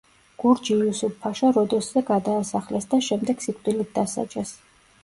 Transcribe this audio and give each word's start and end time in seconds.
გურჯი 0.43 0.77
იუსუფ-ფაშა 0.85 1.51
როდოსზე 1.59 2.05
გადაასახლეს 2.09 2.91
და 2.95 3.03
შემდეგ 3.11 3.47
სიკვდილით 3.49 3.95
დასაჯეს. 4.01 4.59